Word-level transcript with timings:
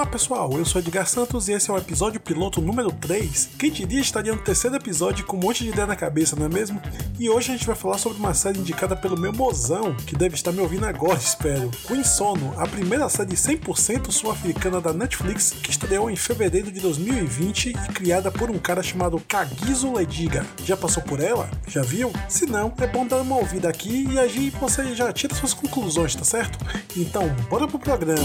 Olá 0.00 0.08
pessoal, 0.08 0.50
eu 0.54 0.64
sou 0.64 0.80
Edgar 0.80 1.06
Santos 1.06 1.46
e 1.46 1.52
esse 1.52 1.70
é 1.70 1.74
o 1.74 1.76
episódio 1.76 2.18
piloto 2.18 2.62
número 2.62 2.90
3. 2.90 3.50
Quem 3.58 3.70
diria 3.70 4.00
estaria 4.00 4.34
no 4.34 4.40
terceiro 4.40 4.74
episódio 4.74 5.26
com 5.26 5.36
um 5.36 5.40
monte 5.40 5.62
de 5.62 5.68
ideia 5.68 5.86
na 5.86 5.94
cabeça, 5.94 6.34
não 6.34 6.46
é 6.46 6.48
mesmo? 6.48 6.80
E 7.18 7.28
hoje 7.28 7.50
a 7.50 7.54
gente 7.54 7.66
vai 7.66 7.76
falar 7.76 7.98
sobre 7.98 8.16
uma 8.16 8.32
série 8.32 8.58
indicada 8.58 8.96
pelo 8.96 9.20
meu 9.20 9.30
mozão, 9.30 9.94
que 9.94 10.16
deve 10.16 10.36
estar 10.36 10.52
me 10.52 10.60
ouvindo 10.60 10.86
agora, 10.86 11.18
espero. 11.18 11.70
O 11.90 11.94
Insono, 11.94 12.54
a 12.56 12.66
primeira 12.66 13.06
série 13.10 13.34
100% 13.34 14.10
sul-africana 14.10 14.80
da 14.80 14.94
Netflix, 14.94 15.50
que 15.50 15.70
estreou 15.70 16.10
em 16.10 16.16
fevereiro 16.16 16.72
de 16.72 16.80
2020 16.80 17.66
e 17.66 17.74
criada 17.92 18.32
por 18.32 18.50
um 18.50 18.58
cara 18.58 18.82
chamado 18.82 19.20
Kagiso 19.28 19.92
Lediga. 19.92 20.46
Já 20.64 20.78
passou 20.78 21.02
por 21.02 21.20
ela? 21.20 21.50
Já 21.68 21.82
viu? 21.82 22.10
Se 22.26 22.46
não, 22.46 22.72
é 22.78 22.86
bom 22.86 23.06
dar 23.06 23.20
uma 23.20 23.36
ouvida 23.36 23.68
aqui 23.68 24.08
e 24.10 24.18
agir 24.18 24.48
você 24.58 24.94
já 24.94 25.12
tira 25.12 25.34
suas 25.34 25.52
conclusões, 25.52 26.14
tá 26.14 26.24
certo? 26.24 26.58
Então, 26.96 27.28
bora 27.50 27.68
pro 27.68 27.78
programa. 27.78 28.24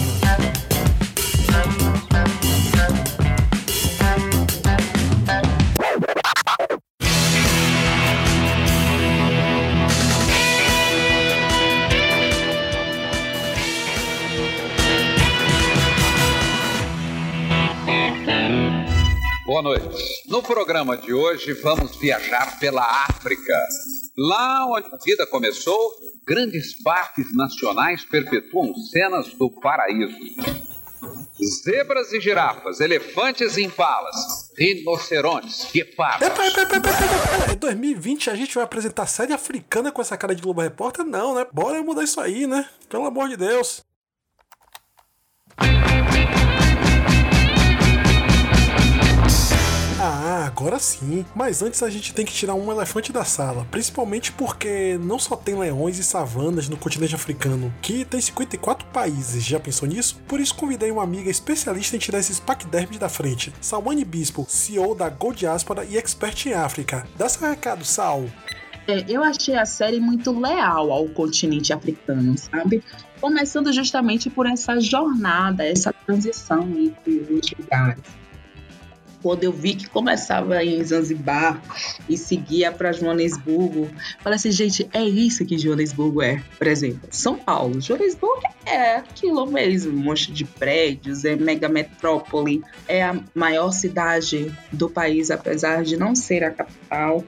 Boa 19.56 19.62
noite. 19.62 19.88
No 20.28 20.44
programa 20.44 20.98
de 20.98 21.14
hoje 21.14 21.54
vamos 21.54 21.96
viajar 21.96 22.60
pela 22.60 22.84
África. 23.06 23.58
Lá 24.18 24.66
onde 24.66 24.88
a 24.94 24.98
vida 24.98 25.26
começou, 25.28 25.94
grandes 26.28 26.82
parques 26.84 27.34
nacionais 27.34 28.04
perpetuam 28.04 28.76
cenas 28.92 29.34
do 29.36 29.50
paraíso. 29.50 30.65
Zebras 31.64 32.12
e 32.14 32.20
girafas, 32.20 32.80
elefantes 32.80 33.58
e 33.58 33.64
impalas, 33.64 34.52
rinocerontes, 34.58 35.68
guepardos. 35.72 36.28
Epa, 36.28 36.46
epa, 36.46 36.62
epa, 36.62 36.76
epa. 36.78 37.54
Em 37.54 37.58
2020 37.58 38.30
a 38.30 38.36
gente 38.36 38.56
vai 38.56 38.64
apresentar 38.64 39.06
série 39.08 39.34
africana 39.34 39.92
com 39.92 40.02
essa 40.02 40.18
cara 40.18 40.36
de 40.36 40.42
Globo 40.42 40.62
Repórter? 40.62 41.06
Não, 41.06 41.36
né? 41.36 41.46
Bora 41.52 41.82
mudar 41.84 42.04
isso 42.04 42.20
aí, 42.20 42.48
né? 42.48 42.68
Pelo 42.90 43.06
amor 43.06 43.30
de 43.30 43.38
Deus. 43.38 43.84
Ah, 50.08 50.46
agora 50.46 50.78
sim. 50.78 51.26
Mas 51.34 51.64
antes 51.64 51.82
a 51.82 51.90
gente 51.90 52.14
tem 52.14 52.26
que 52.26 52.34
tirar 52.34 52.54
um 52.54 52.72
elefante 52.72 53.12
da 53.12 53.26
sala. 53.26 53.66
Principalmente 53.72 54.32
porque 54.32 55.00
não 55.02 55.18
só 55.18 55.36
tem 55.36 55.58
leões 55.58 55.98
e 55.98 56.04
savanas 56.04 56.70
no 56.70 56.78
continente 56.78 57.16
africano, 57.16 57.74
que 57.82 58.06
tem 58.06 58.22
54 58.22 58.88
países. 58.90 59.44
Já 59.44 59.60
pensou 59.60 59.88
nisso? 59.88 60.22
Por 60.28 60.40
isso 60.40 60.54
convidei 60.54 60.92
uma 60.92 61.02
amiga 61.02 61.30
especialista 61.30 61.96
em 61.96 62.00
tirar 62.00 62.20
esses 62.20 62.40
paquidermes 62.40 63.00
da 63.00 63.10
frente. 63.10 63.52
Salwane 63.60 64.06
Bispo, 64.06 64.46
CEO 64.48 64.94
da 64.94 65.10
Go 65.10 65.34
Diaspora 65.34 65.84
e 65.84 65.98
expert 65.98 66.46
em 66.46 66.54
África. 66.54 67.08
Dá 67.18 67.28
seu 67.28 67.50
recado, 67.50 67.84
Sal. 67.84 68.26
É, 68.88 69.04
eu 69.08 69.24
achei 69.24 69.56
a 69.56 69.66
série 69.66 70.00
muito 70.00 70.38
leal 70.40 70.92
ao 70.92 71.10
continente 71.10 71.74
africano, 71.74 72.38
sabe? 72.38 72.84
Começando 73.20 73.74
justamente 73.74 74.30
por 74.30 74.46
essa 74.46 74.80
jornada, 74.80 75.66
essa 75.66 75.92
transição 75.92 76.62
entre 76.78 77.26
os 77.34 77.52
lugares 77.58 78.25
quando 79.26 79.44
eu 79.44 79.52
vi 79.52 79.74
que 79.74 79.90
começava 79.90 80.64
em 80.64 80.84
Zanzibar 80.84 81.60
e 82.08 82.16
seguia 82.16 82.72
para 82.72 82.92
Joanesburgo, 82.92 83.90
falei 84.20 84.36
assim, 84.36 84.52
gente, 84.52 84.88
é 84.94 85.04
isso 85.04 85.44
que 85.44 85.58
Joanesburgo 85.58 86.22
é, 86.22 86.44
por 86.60 86.68
exemplo. 86.68 87.10
São 87.10 87.36
Paulo, 87.36 87.82
Joanesburgo 87.82 88.44
é 88.68 88.98
aquilo 88.98 89.48
mesmo, 89.48 89.98
um 89.98 90.04
monte 90.04 90.32
de 90.32 90.46
prédios, 90.46 91.26
é 91.26 91.36
mega 91.36 91.68
metrópole, 91.68 92.64
é 92.88 93.02
a 93.02 93.20
maior 93.34 93.72
cidade 93.72 94.56
do 94.72 94.88
país, 94.88 95.32
apesar 95.32 95.84
de 95.84 95.98
não 95.98 96.14
ser 96.14 96.44
a 96.44 96.52
capital. 96.52 97.24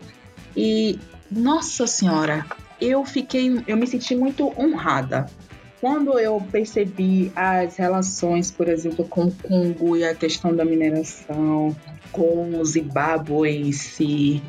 E, 0.55 0.99
nossa 1.31 1.87
senhora, 1.87 2.45
eu 2.79 3.03
fiquei, 3.05 3.63
eu 3.65 3.75
me 3.75 3.87
senti 3.87 4.15
muito 4.15 4.53
honrada 4.55 5.25
quando 5.79 6.17
eu 6.19 6.41
percebi 6.51 7.31
as 7.35 7.77
relações, 7.77 8.49
por 8.49 8.67
exemplo, 8.67 9.05
com 9.05 9.25
o 9.25 9.31
Congo 9.31 9.95
e 9.95 10.03
a 10.03 10.15
questão 10.15 10.55
da 10.55 10.65
mineração, 10.65 11.75
com 12.11 12.57
o 12.57 12.65
Zimbábue 12.65 13.49
em 13.49 13.71
si, 13.71 14.41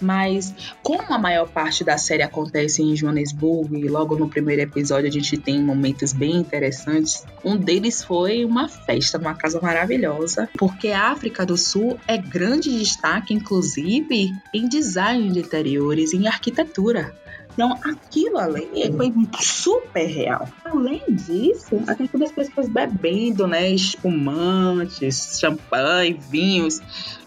mas 0.00 0.54
como 0.82 1.12
a 1.12 1.18
maior 1.18 1.48
parte 1.48 1.84
da 1.84 1.98
série 1.98 2.22
acontece 2.22 2.82
em 2.82 2.96
Joanesburgo 2.96 3.76
e 3.76 3.88
logo 3.88 4.16
no 4.16 4.28
primeiro 4.28 4.62
episódio 4.62 5.08
a 5.08 5.12
gente 5.12 5.36
tem 5.36 5.62
momentos 5.62 6.12
bem 6.12 6.36
interessantes, 6.36 7.24
um 7.44 7.56
deles 7.56 8.02
foi 8.02 8.44
uma 8.44 8.68
festa 8.68 9.18
numa 9.18 9.34
casa 9.34 9.60
maravilhosa, 9.60 10.48
porque 10.56 10.88
a 10.88 11.10
África 11.10 11.44
do 11.44 11.56
Sul 11.56 11.98
é 12.06 12.16
grande 12.16 12.78
destaque, 12.78 13.34
inclusive, 13.34 14.32
em 14.54 14.68
design 14.68 15.30
de 15.30 15.40
interiores, 15.40 16.14
em 16.14 16.26
arquitetura. 16.26 17.14
Então, 17.60 17.78
aquilo 17.84 18.38
ali 18.38 18.90
foi 18.96 19.12
super 19.38 20.06
real. 20.06 20.48
Além 20.64 21.02
disso, 21.10 21.78
a 21.86 21.94
questão 21.94 22.18
das 22.18 22.32
pessoas 22.32 22.70
bebendo, 22.70 23.46
né? 23.46 23.68
Espumantes, 23.70 25.38
champanhe, 25.38 26.14
vinhos. 26.14 26.80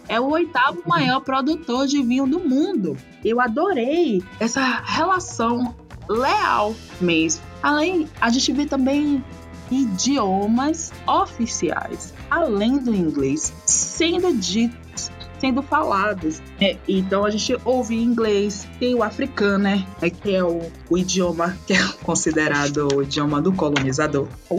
É 0.08 0.18
o 0.18 0.28
oitavo 0.30 0.82
maior 0.86 1.20
produtor 1.20 1.86
de 1.86 2.02
vinho 2.02 2.26
do 2.26 2.40
mundo. 2.40 2.96
Eu 3.24 3.40
adorei 3.40 4.24
essa 4.40 4.82
relação 4.84 5.72
leal 6.08 6.74
mesmo. 7.00 7.40
Além, 7.62 8.08
a 8.20 8.28
gente 8.28 8.52
vê 8.52 8.66
também 8.66 9.24
idiomas 9.70 10.92
oficiais, 11.06 12.12
além 12.28 12.78
do 12.78 12.92
inglês, 12.92 13.52
sendo 13.66 14.34
ditos 14.34 14.83
sendo 15.44 15.62
falados. 15.62 16.40
É, 16.58 16.78
então 16.88 17.22
a 17.26 17.30
gente 17.30 17.54
ouve 17.66 17.94
inglês, 17.94 18.66
tem 18.80 18.94
o 18.94 19.02
africano, 19.02 19.64
né? 19.64 19.86
Que 20.22 20.36
é 20.36 20.42
o, 20.42 20.62
o 20.88 20.96
idioma 20.96 21.54
que 21.66 21.74
é 21.74 21.78
considerado 22.02 22.88
o 22.94 23.02
idioma 23.02 23.42
do 23.42 23.52
colonizador. 23.52 24.26
O 24.48 24.56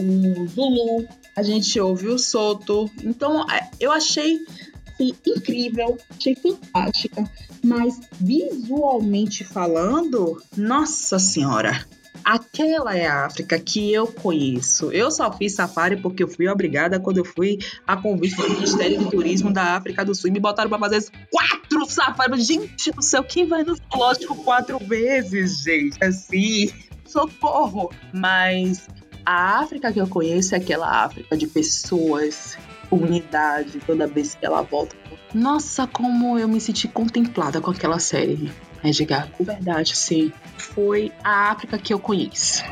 Zulu, 0.47 1.07
a 1.35 1.41
gente 1.41 1.79
ouve 1.79 2.07
o 2.07 2.19
Soto. 2.19 2.87
Então 3.03 3.49
é, 3.49 3.67
eu 3.79 3.91
achei 3.91 4.45
assim, 4.93 5.15
incrível, 5.25 5.97
achei 6.15 6.35
fantástica. 6.35 7.27
Mas 7.63 7.99
visualmente 8.19 9.43
falando, 9.43 10.39
nossa 10.55 11.17
senhora, 11.17 11.83
Aquela 12.23 12.97
é 12.97 13.05
a 13.05 13.25
África 13.25 13.59
que 13.59 13.91
eu 13.91 14.07
conheço. 14.07 14.91
Eu 14.91 15.11
só 15.11 15.31
fiz 15.31 15.53
safari 15.53 15.97
porque 15.97 16.23
eu 16.23 16.27
fui 16.27 16.47
obrigada 16.47 16.99
quando 16.99 17.17
eu 17.17 17.25
fui 17.25 17.59
a 17.85 17.97
convite 17.97 18.35
do 18.35 18.49
Ministério 18.49 18.99
do 18.99 19.09
Turismo 19.09 19.51
da 19.51 19.75
África 19.75 20.03
do 20.03 20.15
Sul 20.15 20.29
e 20.29 20.33
me 20.33 20.39
botaram 20.39 20.69
para 20.69 20.79
fazer 20.79 21.05
quatro 21.31 21.85
safaris. 21.85 22.45
Gente 22.45 22.91
do 22.91 23.01
céu, 23.01 23.23
quem 23.23 23.45
vai 23.45 23.63
no 23.63 23.75
zoológico 23.75 24.35
quatro 24.43 24.79
vezes, 24.79 25.63
gente? 25.63 26.03
Assim, 26.03 26.71
socorro. 27.05 27.91
Mas 28.13 28.87
a 29.25 29.59
África 29.59 29.91
que 29.91 29.99
eu 29.99 30.07
conheço 30.07 30.55
é 30.55 30.57
aquela 30.57 31.03
África 31.03 31.35
de 31.35 31.47
pessoas, 31.47 32.57
unidade, 32.91 33.79
toda 33.85 34.07
vez 34.07 34.35
que 34.35 34.45
ela 34.45 34.61
volta. 34.61 34.95
Nossa, 35.33 35.85
como 35.87 36.39
eu 36.39 36.47
me 36.47 36.61
senti 36.61 36.87
contemplada 36.87 37.59
com 37.59 37.71
aquela 37.71 37.99
série. 37.99 38.51
Edgar, 38.87 39.29
com 39.31 39.43
verdade, 39.43 39.95
sim. 39.95 40.31
Foi 40.57 41.11
a 41.23 41.51
África 41.51 41.77
que 41.77 41.93
eu 41.93 41.99
conheço. 41.99 42.63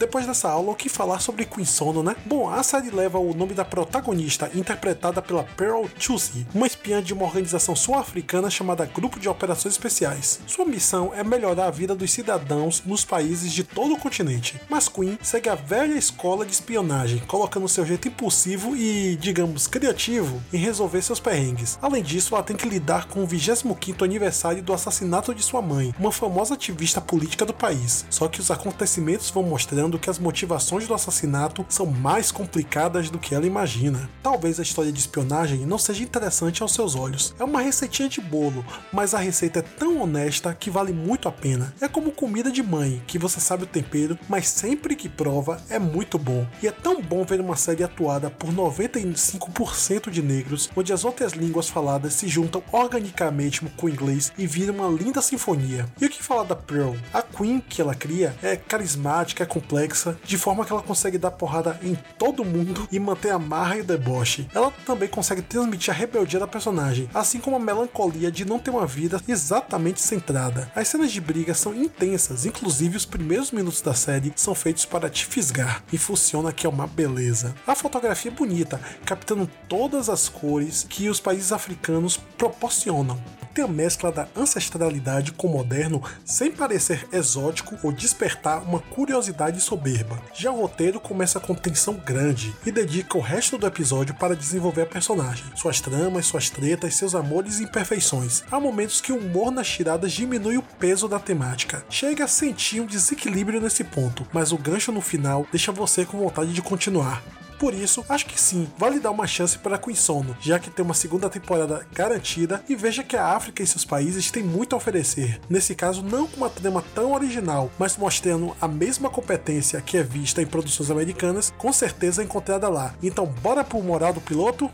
Depois 0.00 0.26
dessa 0.26 0.48
aula, 0.48 0.72
o 0.72 0.74
que 0.74 0.88
falar 0.88 1.20
sobre 1.20 1.44
Queen 1.44 1.66
Sono, 1.66 2.02
né? 2.02 2.16
Bom, 2.24 2.48
a 2.48 2.62
série 2.62 2.88
leva 2.88 3.18
o 3.18 3.34
nome 3.34 3.52
da 3.52 3.66
protagonista, 3.66 4.50
interpretada 4.54 5.20
pela 5.20 5.44
Pearl 5.44 5.84
Chusey, 5.98 6.46
uma 6.54 6.66
espiã 6.66 7.02
de 7.02 7.12
uma 7.12 7.26
organização 7.26 7.76
sul-africana 7.76 8.48
chamada 8.48 8.86
Grupo 8.86 9.20
de 9.20 9.28
Operações 9.28 9.74
Especiais. 9.74 10.40
Sua 10.46 10.64
missão 10.64 11.12
é 11.14 11.22
melhorar 11.22 11.66
a 11.66 11.70
vida 11.70 11.94
dos 11.94 12.10
cidadãos 12.10 12.82
nos 12.86 13.04
países 13.04 13.52
de 13.52 13.62
todo 13.62 13.92
o 13.92 13.98
continente, 13.98 14.58
mas 14.70 14.88
Queen 14.88 15.18
segue 15.22 15.50
a 15.50 15.54
velha 15.54 15.92
escola 15.92 16.46
de 16.46 16.52
espionagem, 16.52 17.18
colocando 17.26 17.68
seu 17.68 17.84
jeito 17.84 18.08
impulsivo 18.08 18.74
e, 18.74 19.16
digamos, 19.16 19.66
criativo 19.66 20.42
em 20.50 20.56
resolver 20.56 21.02
seus 21.02 21.20
perrengues. 21.20 21.78
Além 21.82 22.02
disso, 22.02 22.34
ela 22.34 22.42
tem 22.42 22.56
que 22.56 22.66
lidar 22.66 23.06
com 23.06 23.22
o 23.22 23.28
25º 23.28 24.02
aniversário 24.02 24.62
do 24.62 24.72
assassinato 24.72 25.34
de 25.34 25.42
sua 25.42 25.60
mãe, 25.60 25.94
uma 25.98 26.10
famosa 26.10 26.54
ativista 26.54 27.02
política 27.02 27.44
do 27.44 27.52
país. 27.52 28.06
Só 28.08 28.28
que 28.28 28.40
os 28.40 28.50
acontecimentos 28.50 29.28
vão 29.28 29.42
mostrando 29.42 29.89
mostrando 29.90 29.98
que 29.98 30.10
as 30.10 30.18
motivações 30.18 30.86
do 30.86 30.94
assassinato 30.94 31.66
são 31.68 31.86
mais 31.86 32.30
complicadas 32.30 33.10
do 33.10 33.18
que 33.18 33.34
ela 33.34 33.46
imagina. 33.46 34.08
Talvez 34.22 34.58
a 34.58 34.62
história 34.62 34.92
de 34.92 35.00
espionagem 35.00 35.66
não 35.66 35.78
seja 35.78 36.02
interessante 36.02 36.62
aos 36.62 36.72
seus 36.72 36.94
olhos. 36.94 37.34
É 37.38 37.44
uma 37.44 37.60
receitinha 37.60 38.08
de 38.08 38.20
bolo, 38.20 38.64
mas 38.92 39.14
a 39.14 39.18
receita 39.18 39.58
é 39.58 39.62
tão 39.62 40.00
honesta 40.00 40.54
que 40.54 40.70
vale 40.70 40.92
muito 40.92 41.28
a 41.28 41.32
pena. 41.32 41.74
É 41.80 41.88
como 41.88 42.12
comida 42.12 42.50
de 42.50 42.62
mãe, 42.62 43.02
que 43.06 43.18
você 43.18 43.40
sabe 43.40 43.64
o 43.64 43.66
tempero, 43.66 44.18
mas 44.28 44.48
sempre 44.48 44.94
que 44.94 45.08
prova 45.08 45.60
é 45.68 45.78
muito 45.78 46.18
bom. 46.18 46.46
E 46.62 46.68
é 46.68 46.72
tão 46.72 47.02
bom 47.02 47.24
ver 47.24 47.40
uma 47.40 47.56
série 47.56 47.82
atuada 47.82 48.30
por 48.30 48.50
95% 48.52 50.10
de 50.10 50.22
negros, 50.22 50.70
onde 50.76 50.92
as 50.92 51.04
outras 51.04 51.32
línguas 51.32 51.68
faladas 51.68 52.14
se 52.14 52.28
juntam 52.28 52.62
organicamente 52.72 53.60
com 53.76 53.86
o 53.86 53.90
inglês 53.90 54.32
e 54.38 54.46
viram 54.46 54.74
uma 54.74 54.88
linda 54.88 55.22
sinfonia. 55.22 55.86
E 56.00 56.06
o 56.06 56.10
que 56.10 56.22
falar 56.22 56.44
da 56.44 56.56
Pearl? 56.56 56.94
A 57.12 57.22
Queen 57.22 57.60
que 57.60 57.80
ela 57.80 57.94
cria 57.94 58.34
é 58.42 58.56
carismática, 58.56 59.42
é 59.42 59.46
complexa 59.46 59.79
complexa, 59.80 60.18
de 60.24 60.36
forma 60.36 60.64
que 60.64 60.72
ela 60.72 60.82
consegue 60.82 61.16
dar 61.16 61.30
porrada 61.30 61.78
em 61.82 61.96
todo 62.18 62.44
mundo 62.44 62.86
e 62.92 62.98
manter 62.98 63.30
a 63.30 63.38
marra 63.38 63.76
e 63.76 63.80
o 63.80 63.84
deboche. 63.84 64.48
Ela 64.54 64.70
também 64.84 65.08
consegue 65.08 65.42
transmitir 65.42 65.92
a 65.92 65.96
rebeldia 65.96 66.38
da 66.38 66.46
personagem, 66.46 67.08
assim 67.14 67.38
como 67.38 67.56
a 67.56 67.60
melancolia 67.60 68.30
de 68.30 68.44
não 68.44 68.58
ter 68.58 68.70
uma 68.70 68.86
vida 68.86 69.20
exatamente 69.26 70.00
centrada. 70.00 70.70
As 70.74 70.88
cenas 70.88 71.10
de 71.10 71.20
briga 71.20 71.54
são 71.54 71.74
intensas, 71.74 72.44
inclusive 72.44 72.96
os 72.96 73.06
primeiros 73.06 73.50
minutos 73.50 73.80
da 73.80 73.94
série 73.94 74.32
são 74.36 74.54
feitos 74.54 74.84
para 74.84 75.08
te 75.08 75.24
fisgar 75.24 75.82
e 75.92 75.98
funciona 75.98 76.52
que 76.52 76.66
é 76.66 76.68
uma 76.68 76.86
beleza. 76.86 77.54
A 77.66 77.74
fotografia 77.74 78.30
é 78.30 78.34
bonita, 78.34 78.80
captando 79.04 79.48
todas 79.68 80.08
as 80.08 80.28
cores 80.28 80.86
que 80.88 81.08
os 81.08 81.20
países 81.20 81.52
africanos 81.52 82.16
proporcionam 82.36 83.18
tem 83.54 83.64
a 83.64 83.68
mescla 83.68 84.12
da 84.12 84.28
ancestralidade 84.36 85.32
com 85.32 85.48
o 85.48 85.50
moderno 85.50 86.02
sem 86.24 86.50
parecer 86.50 87.06
exótico 87.12 87.76
ou 87.82 87.92
despertar 87.92 88.62
uma 88.62 88.78
curiosidade 88.78 89.60
soberba. 89.70 90.20
Já 90.34 90.50
o 90.50 90.60
roteiro 90.60 90.98
começa 90.98 91.38
com 91.38 91.54
tensão 91.54 91.94
grande 91.94 92.52
e 92.66 92.72
dedica 92.72 93.16
o 93.16 93.20
resto 93.20 93.56
do 93.56 93.66
episódio 93.66 94.14
para 94.14 94.34
desenvolver 94.34 94.82
a 94.82 94.86
personagem, 94.86 95.44
suas 95.54 95.80
tramas, 95.80 96.26
suas 96.26 96.50
tretas, 96.50 96.96
seus 96.96 97.14
amores 97.14 97.60
e 97.60 97.64
imperfeições. 97.64 98.42
Há 98.50 98.58
momentos 98.58 99.00
que 99.00 99.12
o 99.12 99.18
humor 99.18 99.52
nas 99.52 99.68
tiradas 99.68 100.12
diminui 100.12 100.56
o 100.56 100.62
peso 100.62 101.06
da 101.06 101.20
temática. 101.20 101.84
Chega 101.88 102.24
a 102.24 102.28
sentir 102.28 102.80
um 102.80 102.86
desequilíbrio 102.86 103.60
nesse 103.60 103.84
ponto, 103.84 104.26
mas 104.32 104.50
o 104.50 104.58
gancho 104.58 104.90
no 104.90 105.00
final 105.00 105.46
deixa 105.52 105.70
você 105.70 106.04
com 106.04 106.18
vontade 106.18 106.52
de 106.52 106.62
continuar. 106.62 107.22
Por 107.60 107.74
isso, 107.74 108.02
acho 108.08 108.24
que 108.24 108.40
sim, 108.40 108.66
vale 108.78 108.98
dar 108.98 109.10
uma 109.10 109.26
chance 109.26 109.58
para 109.58 109.76
Queen 109.76 109.94
Sono, 109.94 110.34
já 110.40 110.58
que 110.58 110.70
tem 110.70 110.82
uma 110.82 110.94
segunda 110.94 111.28
temporada 111.28 111.86
garantida 111.92 112.64
e 112.66 112.74
veja 112.74 113.04
que 113.04 113.14
a 113.14 113.36
África 113.36 113.62
e 113.62 113.66
seus 113.66 113.84
países 113.84 114.30
têm 114.30 114.42
muito 114.42 114.72
a 114.72 114.78
oferecer. 114.78 115.38
Nesse 115.46 115.74
caso, 115.74 116.02
não 116.02 116.26
com 116.26 116.38
uma 116.38 116.48
trama 116.48 116.82
tão 116.94 117.12
original, 117.12 117.70
mas 117.78 117.98
mostrando 117.98 118.56
a 118.58 118.66
mesma 118.66 119.10
competência 119.10 119.82
que 119.82 119.98
é 119.98 120.02
vista 120.02 120.40
em 120.40 120.46
produções 120.46 120.90
americanas, 120.90 121.52
com 121.58 121.70
certeza 121.70 122.24
encontrada 122.24 122.66
lá. 122.66 122.94
Então, 123.02 123.26
bora 123.26 123.62
pro 123.62 123.82
moral 123.82 124.14
do 124.14 124.22
piloto? 124.22 124.70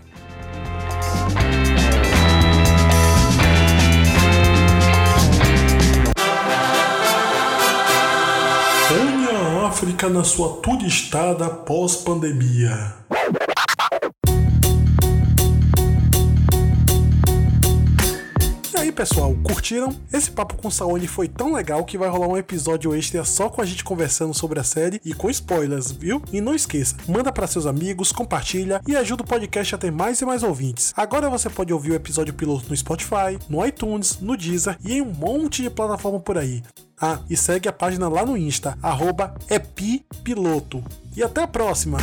Na 10.08 10.22
sua 10.22 10.60
turistada 10.62 11.50
pós-pandemia. 11.50 12.94
Pessoal, 18.96 19.36
curtiram? 19.44 19.94
Esse 20.10 20.30
papo 20.30 20.56
com 20.56 20.70
Saone 20.70 21.06
foi 21.06 21.28
tão 21.28 21.52
legal 21.52 21.84
que 21.84 21.98
vai 21.98 22.08
rolar 22.08 22.28
um 22.28 22.36
episódio 22.36 22.94
extra 22.94 23.26
só 23.26 23.50
com 23.50 23.60
a 23.60 23.64
gente 23.66 23.84
conversando 23.84 24.32
sobre 24.32 24.58
a 24.58 24.64
série 24.64 25.02
e 25.04 25.12
com 25.12 25.28
spoilers, 25.28 25.92
viu? 25.92 26.22
E 26.32 26.40
não 26.40 26.54
esqueça, 26.54 26.96
manda 27.06 27.30
para 27.30 27.46
seus 27.46 27.66
amigos, 27.66 28.10
compartilha 28.10 28.80
e 28.88 28.96
ajuda 28.96 29.22
o 29.22 29.26
podcast 29.26 29.74
a 29.74 29.78
ter 29.78 29.92
mais 29.92 30.22
e 30.22 30.24
mais 30.24 30.42
ouvintes. 30.42 30.94
Agora 30.96 31.28
você 31.28 31.50
pode 31.50 31.74
ouvir 31.74 31.90
o 31.90 31.94
episódio 31.94 32.32
piloto 32.32 32.70
no 32.70 32.76
Spotify, 32.76 33.38
no 33.50 33.64
iTunes, 33.66 34.18
no 34.18 34.34
Deezer 34.34 34.78
e 34.82 34.94
em 34.94 35.02
um 35.02 35.12
monte 35.12 35.62
de 35.62 35.68
plataforma 35.68 36.18
por 36.18 36.38
aí. 36.38 36.62
Ah, 36.98 37.18
e 37.28 37.36
segue 37.36 37.68
a 37.68 37.72
página 37.74 38.08
lá 38.08 38.24
no 38.24 38.34
Insta, 38.34 38.78
arroba 38.82 39.34
epipiloto. 39.50 40.82
E 41.14 41.22
até 41.22 41.42
a 41.42 41.46
próxima! 41.46 41.98